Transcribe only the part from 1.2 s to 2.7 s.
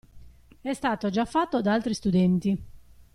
fatto da altri studenti.